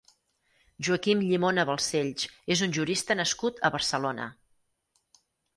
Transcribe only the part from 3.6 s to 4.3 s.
a Barcelona.